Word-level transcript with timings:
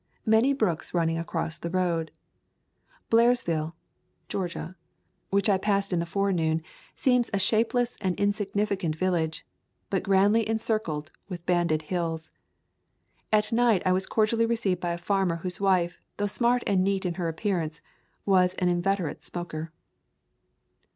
Many 0.25 0.51
brooks 0.53 0.95
running 0.95 1.19
across 1.19 1.59
the 1.59 1.69
road. 1.69 2.09
Blairsville 3.11 3.45
[43] 3.47 3.51
A 3.53 3.53
Thousand 3.53 3.55
Mile 3.61 3.65
Walk 3.67 4.29
[Georgia], 4.29 4.75
which 5.29 5.47
I 5.49 5.57
passed 5.59 5.93
in 5.93 5.99
the 5.99 6.05
forenoon, 6.07 6.63
seems 6.95 7.29
a 7.31 7.37
shapeless 7.37 7.97
and 8.01 8.19
insignificant 8.19 8.95
village, 8.95 9.45
but 9.91 10.01
grandly 10.01 10.49
encircled 10.49 11.11
with 11.29 11.45
banded 11.45 11.83
hills. 11.83 12.31
At 13.31 13.51
night 13.51 13.83
I 13.85 13.91
was 13.91 14.07
cordially 14.07 14.47
received 14.47 14.81
by 14.81 14.93
a 14.93 14.97
farmer 14.97 15.35
whose 15.35 15.61
wife, 15.61 15.99
though 16.17 16.25
smart 16.25 16.63
and 16.65 16.83
neat 16.83 17.05
in 17.05 17.13
her 17.13 17.27
appearance, 17.27 17.79
was 18.25 18.55
an 18.55 18.69
inveterate 18.69 19.21
smoker. 19.23 19.71